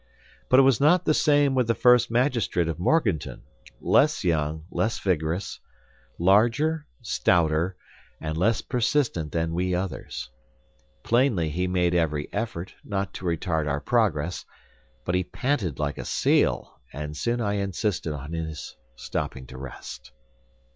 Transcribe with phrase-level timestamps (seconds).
[0.49, 3.43] But it was not the same with the first magistrate of Morganton,
[3.79, 5.59] less young, less vigorous,
[6.17, 7.77] larger, stouter,
[8.19, 10.31] and less persistent than we others.
[11.03, 14.43] Plainly he made every effort, not to retard our progress,
[15.05, 20.13] but he panted like a seal, and soon I insisted on his stopping to rest.